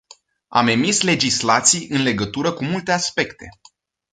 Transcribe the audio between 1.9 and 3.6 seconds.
legătură cu multe aspecte.